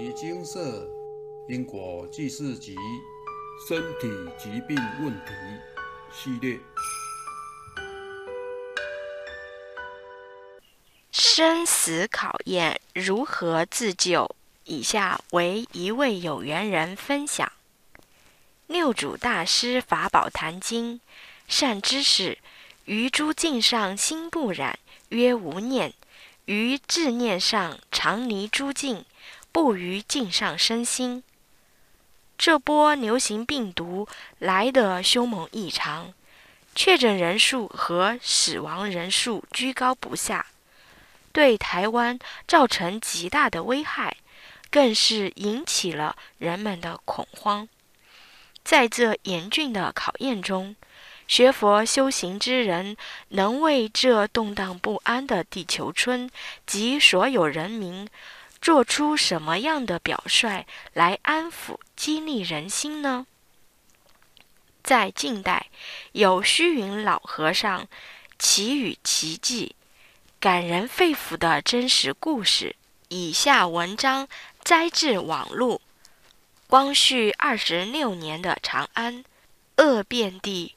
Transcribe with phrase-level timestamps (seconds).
[0.00, 0.88] 遗精舍
[1.46, 2.74] 因果记事集
[3.68, 5.32] 身体疾病问题
[6.10, 6.58] 系列。
[11.12, 14.34] 生死考验如何自救？
[14.64, 17.52] 以下为一位有缘人分享：
[18.68, 21.02] 六祖大师法宝坛经，
[21.46, 22.38] 善知识，
[22.86, 24.78] 于诸境上心不染，
[25.10, 25.90] 曰无念；
[26.46, 29.04] 于智念上常离诸境，
[29.52, 31.22] 不于境上生心。
[32.38, 34.08] 这波流行病毒
[34.38, 36.14] 来得凶猛异常，
[36.74, 40.46] 确诊人数和死亡人数居高不下。
[41.32, 42.18] 对台湾
[42.48, 44.16] 造成极大的危害，
[44.70, 47.68] 更是引起了人们的恐慌。
[48.64, 50.74] 在这严峻的考验中，
[51.28, 52.96] 学佛修行之人
[53.28, 56.30] 能为这动荡不安的地球村
[56.66, 58.08] 及所有人民
[58.60, 63.26] 做出什么样的表率来安抚、激励人心呢？
[64.82, 65.70] 在近代，
[66.12, 67.86] 有虚云老和尚
[68.38, 69.74] 奇语奇迹。
[70.38, 72.76] 感人肺腑的真实故事。
[73.08, 74.28] 以下文章
[74.62, 75.80] 摘自网络。
[76.66, 79.24] 光绪二十六年的长安，
[79.76, 80.76] 恶遍地，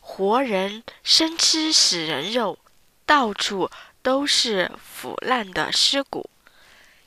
[0.00, 2.58] 活人生吃死人肉，
[3.04, 3.70] 到处
[4.02, 6.30] 都是腐烂的尸骨。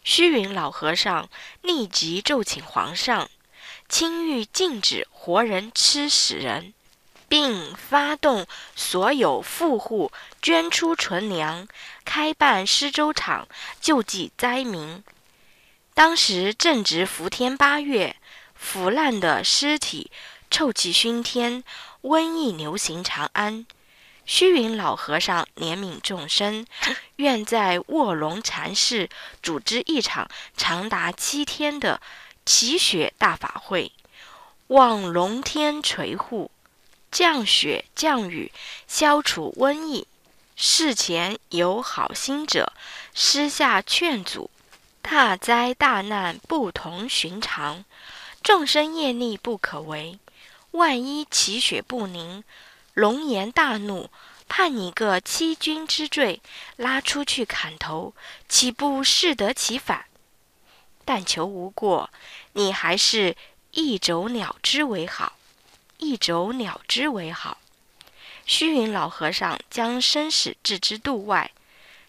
[0.09, 1.27] 虚云老和尚
[1.61, 3.29] 立即奏请皇上，
[3.89, 6.73] 亲谕禁止活人吃死人。
[7.27, 11.67] 并发动所有富户捐出存粮，
[12.05, 13.49] 开办施粥厂，
[13.81, 15.03] 救济灾民。
[15.93, 18.15] 当时正值伏天八月，
[18.55, 20.09] 腐烂的尸体
[20.49, 21.65] 臭气熏天，
[22.03, 23.65] 瘟疫流行长安。
[24.29, 26.67] 虚云老和尚怜悯众生，
[27.15, 29.07] 愿在卧龙禅寺
[29.41, 32.01] 组织一场长达七天的
[32.45, 33.93] 祈雪大法会，
[34.67, 36.51] 望龙天垂护。
[37.09, 38.51] 降雪降雨，
[38.85, 40.05] 消除瘟疫。
[40.57, 42.73] 事前有好心者
[43.13, 44.51] 私下劝阻：
[45.01, 47.85] 大灾大难不同寻常，
[48.43, 50.19] 众生业力不可为。
[50.71, 52.43] 万一祈雪不灵，
[52.93, 54.09] 龙颜大怒，
[54.47, 56.41] 判你个欺君之罪，
[56.77, 58.13] 拉出去砍头，
[58.47, 60.05] 岂不适得其反？
[61.05, 62.09] 但求无过，
[62.53, 63.35] 你还是
[63.71, 65.33] 一走了之为好。
[65.97, 67.57] 一走了之为好。
[68.45, 71.51] 虚云老和尚将生死置之度外，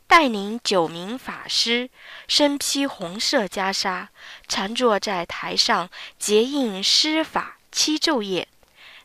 [0.07, 1.91] 带领九名法师，
[2.29, 4.09] 身披红色袈裟，
[4.47, 8.47] 禅坐在台上结印施法七昼夜。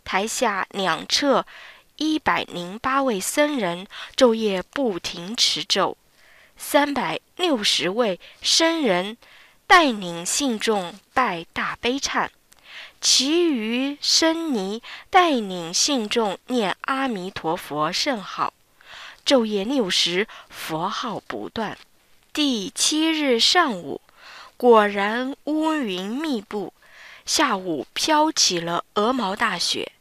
[0.04, 1.46] 台下两侧
[1.98, 5.96] 一百零八位僧人昼夜不停持咒，
[6.58, 9.18] 三百六十位僧人
[9.68, 12.30] 带领信众拜大悲忏。
[13.00, 18.54] 其余僧尼带领信众念阿弥陀佛圣号，
[19.26, 21.78] 昼夜六时，佛号不断。
[22.32, 24.02] 第七日上午，
[24.58, 26.74] 果然乌云密布，
[27.26, 29.92] 下午飘起了鹅毛大雪。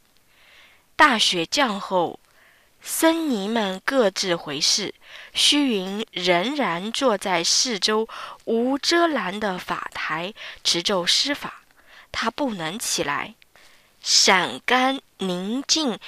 [1.04, 2.20] 大雪降后，
[2.80, 4.94] 僧尼们各自回寺，
[5.34, 8.08] 虚云仍然坐在四周
[8.44, 11.64] 无遮拦的法台持咒施法。
[12.12, 13.34] 他不能起来，
[14.00, 15.98] 陕甘宁晋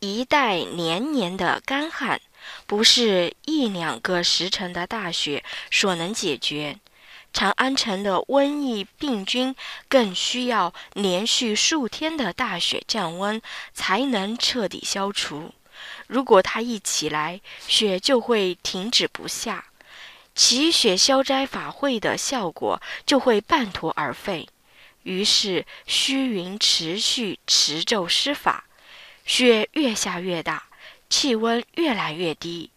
[0.00, 2.20] 一带连年的干旱，
[2.66, 6.78] 不是一两个时辰的大雪所能解决。
[7.32, 9.54] 长安城的瘟疫病菌
[9.88, 13.40] 更需要连续数天的大雪降温
[13.72, 15.54] 才能彻底消除。
[16.06, 19.64] 如果它一起来，雪就会停止不下，
[20.34, 24.48] 祈雪消灾法会的效果就会半途而废。
[25.02, 28.64] 于是虚云持续持咒施法，
[29.24, 30.64] 雪越下越大，
[31.08, 32.70] 气温越来越低。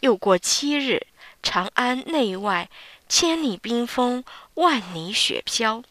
[0.00, 1.06] 又过七日，
[1.42, 2.68] 长安内外
[3.14, 4.24] 千里冰封，
[4.54, 5.82] 万里雪飘。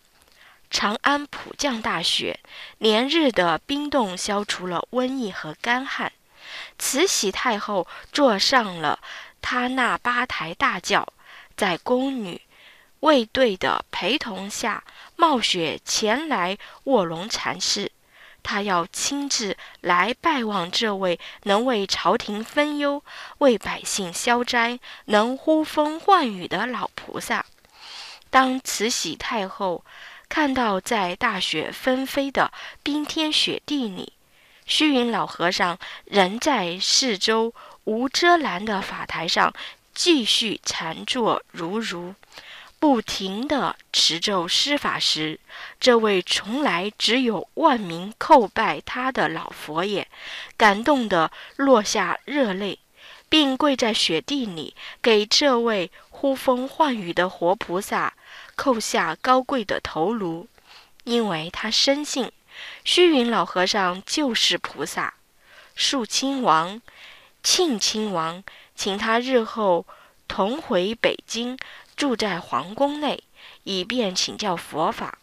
[0.72, 2.40] 长安普降大雪，
[2.80, 6.12] 连日的冰冻消除了瘟疫和干旱。
[6.80, 9.00] 慈禧太后坐上了
[9.40, 11.14] 他那八抬大轿，
[11.56, 12.42] 在宫女。
[13.02, 14.84] 卫队的陪同下，
[15.16, 17.92] 冒雪前来卧龙禅寺。
[18.44, 23.04] 他要亲自来拜望这位能为朝廷分忧、
[23.38, 27.46] 为百姓消灾、能呼风唤雨的老菩萨。
[28.30, 29.84] 当慈禧太后
[30.30, 32.52] 看到在大雪纷飞的
[32.82, 34.14] 冰天雪地里，
[34.66, 37.54] 虚云老和尚仍在四周
[37.84, 39.54] 无遮拦的法台上
[39.94, 42.16] 继续禅坐如如。
[42.82, 45.40] 不停地持咒施法时，
[45.80, 50.08] 这位从来只有万民叩拜他的老佛爷，
[50.58, 52.80] 感动得落下热泪，
[53.30, 58.16] 并跪在雪地里给这位呼风唤雨的活菩萨
[58.58, 60.48] 叩下高贵的头颅，
[61.04, 62.32] 因为他深信
[62.84, 65.14] 虚云老和尚就是菩萨。
[65.76, 66.82] 肃亲王、
[67.44, 68.44] 庆亲王
[68.76, 69.86] 请他日后
[70.28, 71.60] 同回北京，
[71.96, 73.24] 住在皇宫内，
[73.64, 75.18] 以便请教佛法。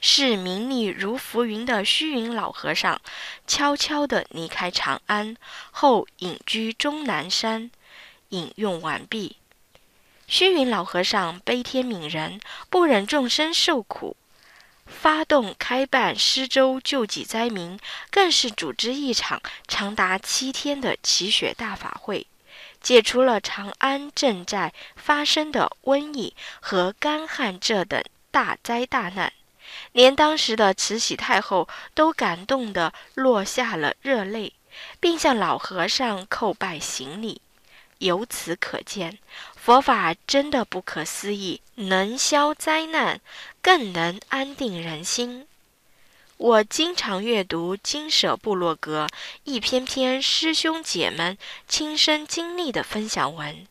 [0.00, 3.00] 是名利如浮云的虚云老和尚，
[3.46, 5.36] 悄悄地离开长安
[5.70, 7.70] 后，隐居终南山。
[8.28, 9.36] 引用完毕。
[10.26, 14.16] 虚云老和尚悲天悯人，不忍众生受苦。
[14.86, 17.78] 发动开办施粥救济灾民，
[18.10, 22.26] 更是组织一场长达七天的祈雪大法会，
[22.88, 29.30] 解除了长安正在发生的瘟疫和干旱这等大灾大难，
[29.92, 34.54] 连当时的慈禧太后都感动得落下了热泪，
[34.98, 37.42] 并向老和尚叩拜行礼。
[37.98, 39.18] 由此可见，
[39.54, 43.20] 佛法真的不可思议，能消灾难，
[43.60, 45.47] 更能安定人心。
[46.38, 49.08] 我经常阅读金舍部落格
[49.42, 51.36] 一篇篇师兄姐们
[51.66, 53.66] 亲身经历的分享文，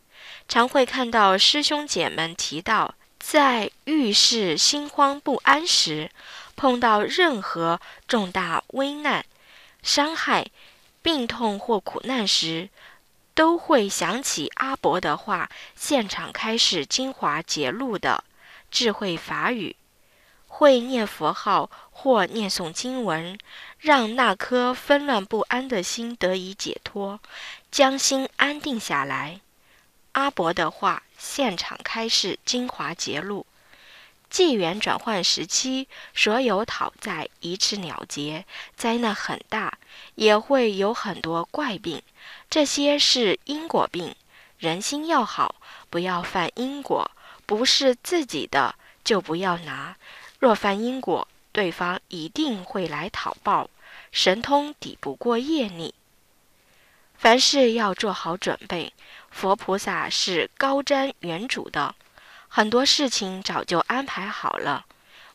[0.49, 6.11] 常会看到师兄姐们提到，在遇事心慌不安时，
[6.57, 9.25] 碰到任何重大危难、
[9.81, 10.47] 伤害、
[11.01, 12.69] 病痛或苦难时。
[13.33, 18.23] 都会想起阿伯的话，现场开始精华节录的
[18.71, 19.75] 智慧法语，
[20.57, 23.37] 会念佛号或念诵经文，
[23.77, 27.19] 让那颗纷乱不安的心得以解脱，
[27.69, 29.39] 将心安定下来。
[30.13, 33.45] 阿伯的话，现场开示精华节录，
[34.31, 38.43] 纪元转换时期，所有讨债一次了结，
[38.75, 39.77] 灾难很大，
[40.15, 42.01] 也会有很多怪病。
[42.49, 44.15] 这些是因果病，
[44.57, 45.53] 人心要好，
[45.91, 47.11] 不要犯因果。
[47.45, 49.95] 不是自己的就不要拿，
[50.39, 53.69] 若犯因果，对方一定会来讨报。
[54.11, 55.93] 神通抵不过业力，
[57.15, 58.93] 凡事要做好准备。
[59.29, 61.95] 佛菩萨是高瞻远瞩的，
[62.47, 64.85] 很多事情早就安排好了。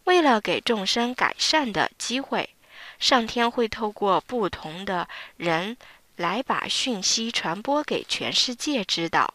[0.04, 2.50] 为了给众生改善的机会，
[2.98, 5.76] 上天会透过不同的人。
[6.16, 9.32] 来把讯息传播给全世界知道，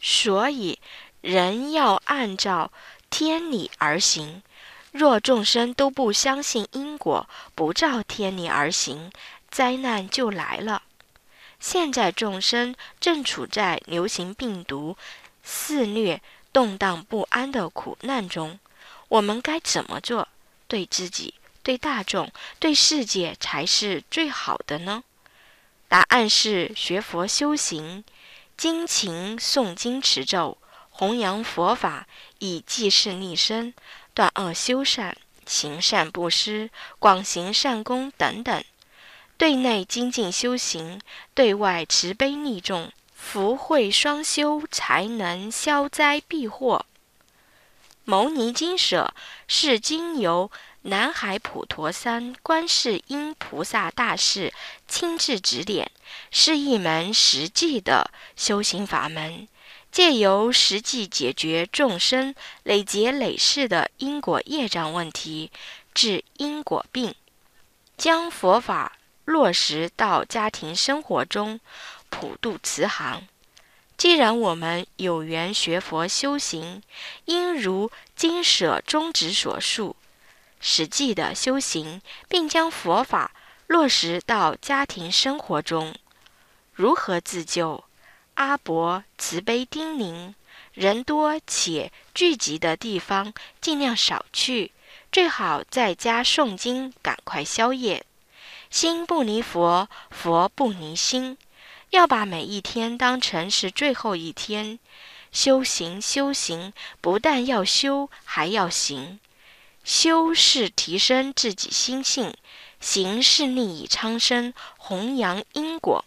[0.00, 0.78] 所以
[1.22, 2.70] 人要按照
[3.08, 4.42] 天理而行。
[4.92, 9.12] 若众生都不相信因果，不照天理而行，
[9.50, 10.82] 灾难就来了。
[11.58, 14.96] 现在众生正处在流行病毒
[15.42, 16.20] 肆虐、
[16.52, 18.58] 动荡不安的苦难中，
[19.08, 20.26] 我们该怎么做？
[20.66, 25.04] 对自己、对大众、对世界才是最好的呢？
[25.88, 28.04] 答案是学佛修行，
[28.56, 30.56] 精勤诵经持咒，
[30.90, 32.06] 弘扬佛法，
[32.38, 33.74] 以济世利生，
[34.14, 35.16] 断恶修善，
[35.46, 38.64] 行善布施，广行善功等等。
[39.36, 41.00] 对内精进修行，
[41.34, 46.86] 对外慈悲利众，福慧双修，才能消灾避祸。
[48.04, 49.14] 牟尼经舍
[49.48, 50.50] 是经由。
[50.84, 54.50] 南海普陀山观世音菩萨大士
[54.88, 55.90] 亲自指点，
[56.30, 59.46] 是一门实际的修行法门，
[59.90, 65.50] 借由实际解决众生累劫累世的因果业障问题，
[65.92, 67.14] 治因果病，
[67.96, 71.58] 将佛法落实到家庭生活中，
[72.08, 73.26] 普渡慈航。
[73.96, 76.82] 既然我们有缘学佛修行，
[77.26, 79.96] 应如经舍宗旨所述。
[80.60, 83.32] 实际的修行，并将佛法
[83.66, 85.94] 落实到家庭生活中。
[86.72, 87.84] 如何自救？
[88.40, 90.32] 阿伯慈悲叮咛：
[90.72, 94.72] 人多且聚集的地方尽量少去，
[95.12, 98.02] 最好在家诵经，赶快消业。
[98.70, 101.36] 心不离佛，佛不离心。
[101.90, 104.78] 要把每一天当成是最后一天。
[105.30, 109.20] 修行，修行，不但要修，还要行。
[109.84, 112.34] 修是提升自己心性，
[112.80, 116.02] 行是利益苍生，弘扬因果。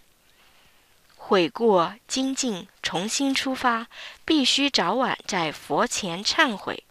[1.25, 3.87] 悔过精进，重新出发，
[4.25, 6.83] 必须早晚在佛前忏悔。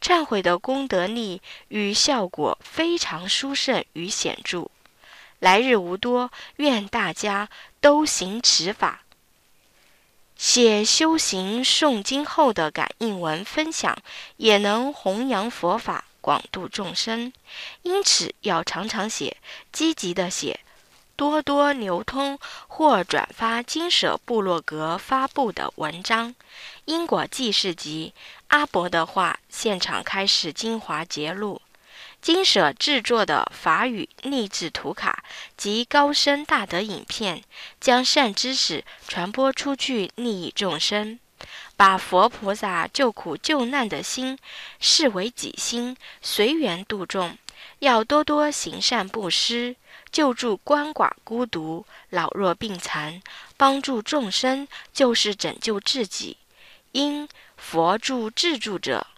[0.00, 4.70] 忏悔的功德力与效果非常殊胜与显著。
[5.38, 7.50] 来日无多，愿大家
[7.82, 9.02] 都行此法。
[10.34, 13.96] 写修行诵经后的感应文分享，
[14.38, 17.30] 也能弘扬佛法，广度众生。
[17.82, 19.36] 因此要常常写，
[19.70, 20.60] 积极的写，
[21.16, 26.34] 多多流通或转发金舍部落格发布的文章。
[26.84, 28.12] 因果记事集，
[28.48, 31.60] 阿伯的话，现场开始精华节录。
[32.20, 35.22] 金舍制作的法语励志图卡
[35.56, 37.44] 及高深大德影片，
[37.80, 41.18] 将善知识传播出去，利益众生，
[41.76, 44.38] 把佛菩萨救苦救难的心
[44.80, 47.36] 视为己心，随缘度众。
[47.80, 49.76] 要多多行善布施，
[50.14, 53.20] 救助鳏寡孤独、老弱病残，
[53.56, 56.36] 帮助众生就是拯救自己。
[56.92, 59.08] 因佛助自助者。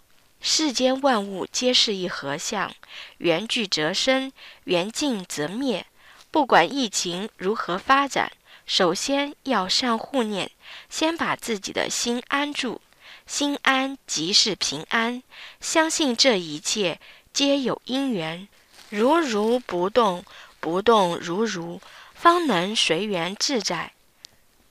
[0.41, 2.73] 世间万物皆是一合相，
[3.19, 4.31] 缘聚则生，
[4.63, 5.85] 缘尽则灭。
[6.31, 8.31] 不管疫情如何发展，
[8.65, 10.49] 首先要善护念，
[10.89, 12.81] 先把自己的心安住，
[13.27, 15.21] 心安即是平安。
[15.61, 16.99] 相信这一切
[17.31, 18.47] 皆有因缘，
[18.89, 20.23] 如如不动，
[20.67, 21.79] 不动如如，
[22.13, 23.93] 方能随缘自在，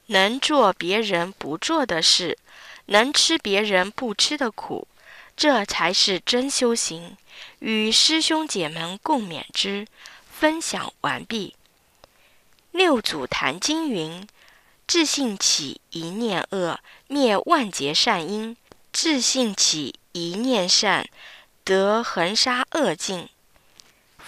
[0.09, 2.37] 能做别人不做的事，
[2.85, 4.87] 能吃别人不吃的苦。
[5.39, 7.17] 这才是真修行，
[7.61, 9.87] 与师兄姐们共勉之。
[10.31, 11.57] 分享完毕。
[12.73, 14.29] 六祖坛经云
[14.87, 18.55] ：“自信起一念恶，灭万劫善因；
[18.93, 21.09] 自信起一念善，
[21.65, 23.31] 得恒沙恶尽。”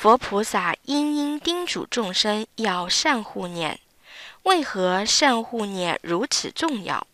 [0.01, 3.81] 佛菩萨殷殷叮嘱众生要善护念。
[4.45, 7.05] 为何善护念如此重要？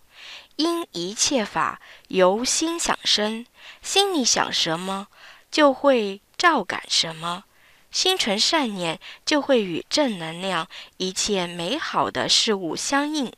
[0.56, 3.46] 因一切法由心想生。
[3.80, 5.08] 心里想什么，
[5.50, 7.44] 就会照感什么；
[7.90, 13.32] 心存善念，就会与正能量、一切美好的事物相应；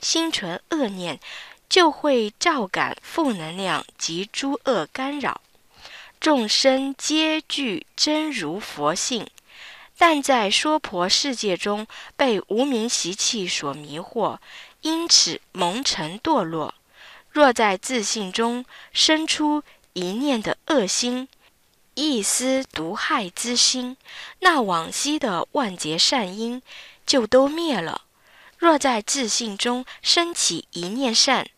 [0.00, 1.18] 心存恶念，
[1.68, 5.40] 就会照感负能量及诸恶干扰。
[6.20, 9.26] 众生皆具真如佛性，
[9.98, 14.38] 但在娑婆世界中被无名习气所迷惑，
[14.80, 16.74] 因此蒙尘堕落。
[17.30, 19.62] 若在自信中生出。
[19.98, 21.26] 一念的恶心，
[21.94, 23.96] 一丝毒害之心，
[24.40, 26.60] 那往昔的万劫善因
[27.06, 28.02] 就都灭了。
[28.58, 31.48] 若在自信中升起一念善，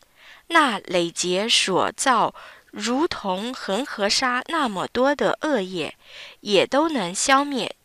[0.47, 2.33] 那累劫所造
[2.71, 5.95] 如同恒河沙那么多的恶业，
[6.41, 7.75] 也都能消灭。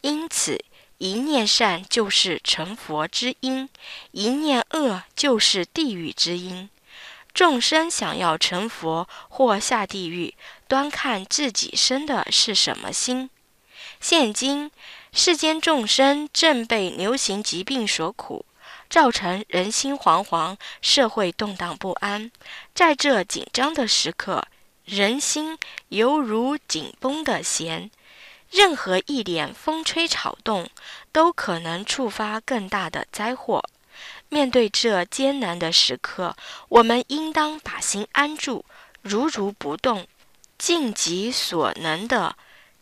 [0.00, 0.64] 因此，
[0.98, 3.68] 一念善就是成佛之因，
[4.10, 6.68] 一念恶就是地狱之因。
[7.32, 10.34] 众生想要成佛或下地狱，
[10.68, 13.30] 端看自己生的是什么心。
[14.00, 14.70] 现今
[15.12, 18.44] 世间众生正被流行疾病所苦，
[18.92, 22.30] 造成人心惶惶，社会动荡不安。
[22.74, 24.46] 在这紧张的时刻，
[24.84, 25.56] 人心
[25.88, 27.90] 犹如紧绷的弦，
[28.50, 30.68] 任何一点风吹草动，
[31.10, 33.64] 都可能触发更大的灾祸。
[34.28, 36.36] 面对这艰难的时刻，
[36.68, 38.62] 我们应当把心安住，
[39.00, 40.06] 如如不动，
[40.58, 42.36] 尽己所能的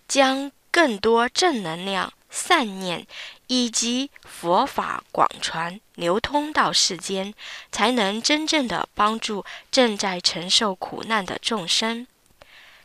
[0.09, 3.07] 将更多正能量、善念
[3.53, 7.35] 以及佛法广传流通到世间，
[7.73, 12.07] 才能真正的帮助正在承受苦难的众生。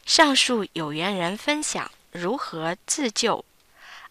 [0.07, 3.45] 上述有缘人分享如何自救，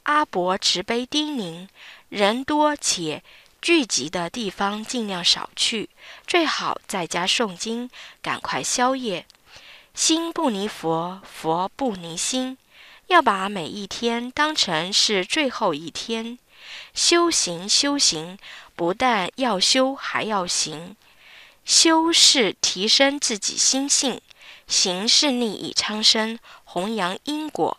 [0.05, 1.67] 阿伯慈悲叮咛：
[2.09, 3.25] 人多且。
[3.61, 5.89] 聚集的地方尽量少去，
[6.27, 7.91] 最好在家诵经，
[8.23, 9.27] 赶快消业。
[9.95, 12.59] 心不离佛，佛不离心，
[13.07, 16.39] 要把每一天当成是最后一天。
[16.95, 18.39] 修行，修行，
[18.75, 20.97] 不但要修，还要行。
[21.65, 24.21] 修是提升自己心性，
[24.67, 27.79] 行是利益苍生，弘扬因果，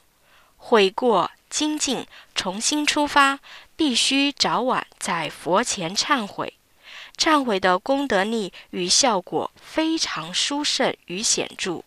[0.58, 3.39] 悔过精进，重新出发。
[3.77, 6.54] 必须早晚在佛前忏悔，
[7.18, 11.84] 忏悔的功德力与效果非常殊胜与显著。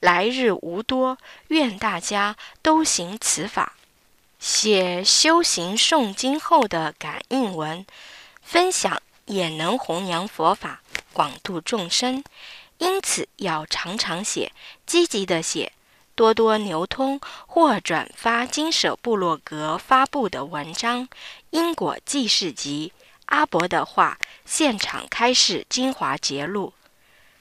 [0.00, 3.76] 来日无多，愿大家都行此法。
[4.40, 7.84] 写修行诵经后的感应文，
[8.40, 10.80] 分享也能弘扬佛法，
[11.12, 12.24] 广度众生。
[12.78, 14.50] 因此要常常写，
[14.86, 15.72] 积极的写。
[16.14, 21.06] 多多流通或转发金舍部落格发布的文章，
[21.50, 22.94] 因果记事集。
[23.26, 26.72] 阿伯的话，现场开示精华节录。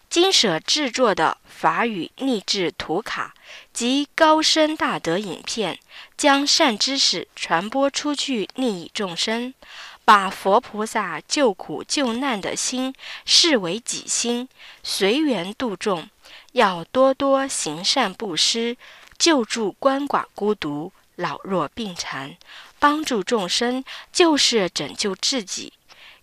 [0.10, 3.36] 金舍制作的法语励志图卡
[3.72, 5.78] 及高深大德影片，
[6.18, 9.54] 将善知识传播出去，利益众生，
[10.04, 14.50] 把佛菩萨救苦救难的心视为己心，
[14.82, 16.10] 随缘度众，
[16.54, 18.78] 要多多行善布施，
[19.20, 22.36] 救助鳏寡孤独、老弱病残，
[22.80, 25.74] 帮助众生，就是拯救自己。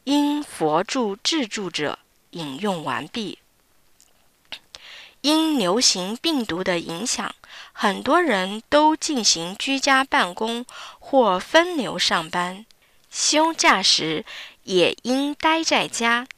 [0.03, 2.01] 因佛助自助者，
[2.31, 3.39] 引用完毕。
[5.27, 7.35] 因流行病毒的影响，
[7.73, 10.65] 很多人都进行居家办公
[11.01, 12.65] 或分流上班。
[13.11, 14.25] 休假时，
[14.63, 16.29] 也应待在家，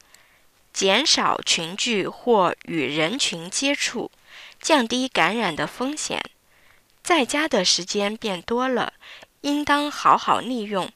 [0.73, 4.11] 减少群聚或与人群接触，
[4.59, 6.23] 降低感染的风险。
[7.03, 8.95] 在家的时间变多了，
[9.43, 10.91] 应当好好利用，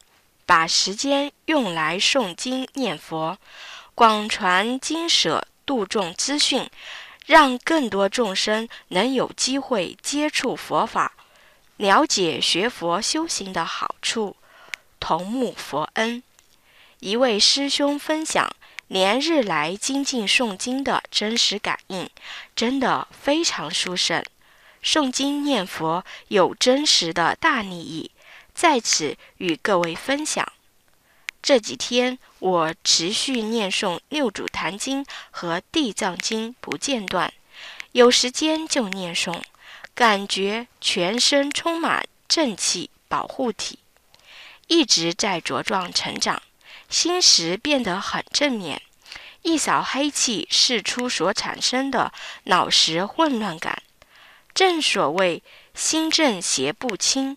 [0.46, 3.36] 把时间用来诵经念佛，
[3.94, 6.70] 广传经舍，度众资讯，
[7.26, 11.12] 让更多众生能有机会接触佛法，
[11.76, 14.36] 了解学佛修行的好处。
[15.00, 16.22] 同沐佛恩，
[17.00, 18.54] 一位师兄分享
[18.86, 22.08] 连日来精进诵经的真实感应，
[22.54, 24.22] 真的非常殊胜。
[24.84, 28.12] 诵经念佛有真实的大利益，
[28.54, 30.51] 在此与各位分享。
[31.42, 37.34] 这几天我持续念诵《六祖坛经》和《地藏经》不间断，
[37.90, 39.42] 有时间就念诵，
[39.92, 43.80] 感觉全身充满正气保护体。
[44.68, 46.40] 一直在茁壮成长，
[46.88, 48.80] 心识变得很正面，
[49.42, 52.12] 一扫黑气释出所产生的
[52.44, 53.82] 脑实混乱感。
[54.54, 55.42] 正所谓
[55.74, 57.36] 心正邪不侵，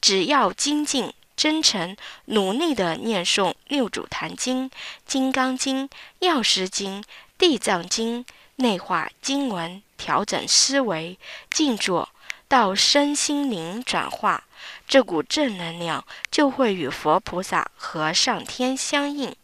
[0.00, 4.70] 只要精进、真诚、努力地念诵《六祖坛经》
[5.06, 5.88] 《金刚经》
[6.20, 7.02] 《药师经》
[7.36, 8.24] 《地藏经》，
[8.56, 11.18] 内化经文，调整思维，
[11.50, 12.08] 静坐。
[12.48, 14.44] 到身心灵转化，
[14.86, 19.34] 这股正能量就会与佛菩萨和上天相应。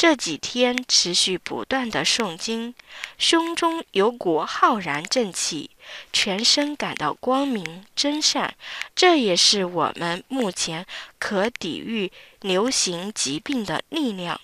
[0.00, 2.74] 这几天持续不断的诵经，
[3.18, 5.68] 胸中有股浩然正气，
[6.10, 8.54] 全身感到光明真善。
[8.96, 10.86] 这也是我们目前
[11.18, 12.10] 可抵御
[12.40, 14.40] 流行疾病的力量，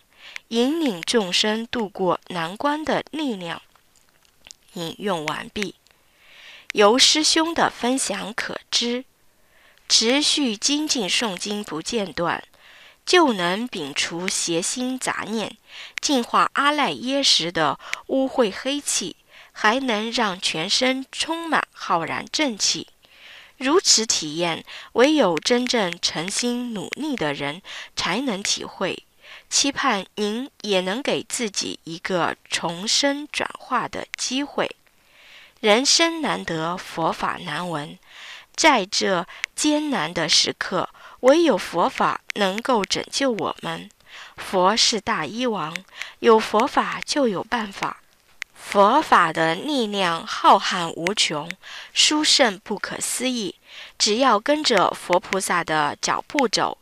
[0.49, 3.62] 引领众生度过难关的力量。
[4.75, 5.77] 引用完毕。
[6.73, 9.07] 由师兄的分享可知，
[9.88, 12.45] 持续精进诵经不间断，
[13.07, 15.57] 就能摒除邪心杂念，
[16.01, 19.14] 净化阿赖耶识的污秽黑气，
[19.53, 22.88] 还能让全身充满浩然正气。
[23.57, 27.62] 如此体验，唯有真正诚心努力的人
[27.95, 29.05] 才能体会。
[29.49, 34.75] 期盼您也能给自己一个重生转化的机会。
[35.61, 37.99] 人生难得，佛法难闻。
[38.55, 40.88] 在这艰难的时刻，
[41.27, 43.91] 唯有佛法能够拯救我们。
[44.37, 45.77] 佛是大医王，
[46.21, 48.01] 有佛法就有办法。
[48.55, 51.51] 佛法的力量浩瀚无穷，
[51.93, 53.57] 殊胜不可思议。
[53.99, 56.79] 只要跟着佛菩萨的脚步走，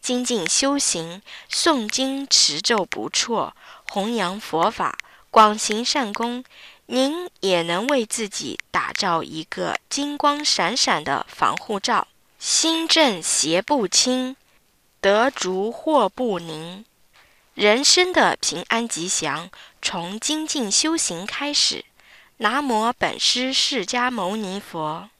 [0.00, 3.52] 精进修行，诵经持咒不辍，
[3.90, 4.96] 弘扬佛法，
[5.28, 6.44] 广行善功。
[6.86, 12.06] 您也能为自己打造一个金光闪闪的防护罩，
[12.38, 14.36] 心正邪不侵，
[15.00, 16.84] 得足祸不宁，
[17.54, 19.50] 人生的平安吉祥
[19.82, 21.84] 从精进修行开始。
[22.36, 25.10] 南无本师释迦牟尼佛。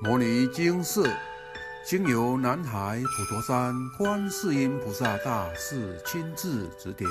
[0.00, 1.14] 摩尼经寺
[1.84, 7.06] 经由南海普陀山观世音菩萨大士亲自指点，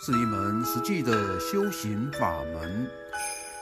[0.00, 2.90] 是一门实际的修行法门，